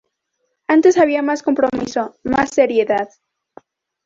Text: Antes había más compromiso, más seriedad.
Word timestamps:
Antes 0.67 0.97
había 0.97 1.21
más 1.21 1.43
compromiso, 1.43 2.15
más 2.23 2.49
seriedad. 2.49 3.09